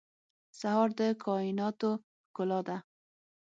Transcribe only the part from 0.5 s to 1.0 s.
سهار